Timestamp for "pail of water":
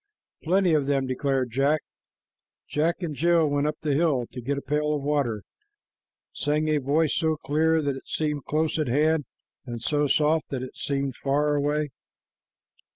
4.63-5.43